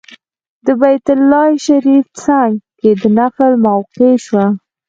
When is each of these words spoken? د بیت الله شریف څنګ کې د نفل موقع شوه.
د 0.65 0.67
بیت 0.81 1.05
الله 1.15 1.47
شریف 1.65 2.05
څنګ 2.23 2.53
کې 2.79 2.89
د 3.01 3.03
نفل 3.17 3.51
موقع 3.67 4.11
شوه. 4.25 4.45